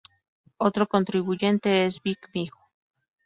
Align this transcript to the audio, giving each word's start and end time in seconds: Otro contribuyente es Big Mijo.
Otro 0.57 0.87
contribuyente 0.87 1.85
es 1.85 2.01
Big 2.01 2.17
Mijo. 2.33 2.71